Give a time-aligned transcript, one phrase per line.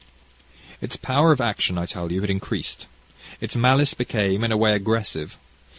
[0.81, 2.87] "Its power of action, I tell you, had increased.
[3.39, 5.37] Its malice became, in a way, aggressive.